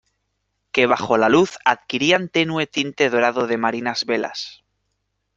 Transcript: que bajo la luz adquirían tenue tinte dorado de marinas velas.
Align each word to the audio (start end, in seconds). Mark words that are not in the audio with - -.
que 0.71 0.87
bajo 0.87 1.15
la 1.19 1.29
luz 1.29 1.59
adquirían 1.63 2.27
tenue 2.27 2.65
tinte 2.65 3.11
dorado 3.11 3.45
de 3.45 3.57
marinas 3.59 4.07
velas. 4.07 4.63